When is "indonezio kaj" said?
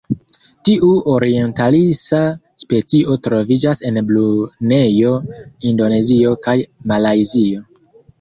5.73-6.57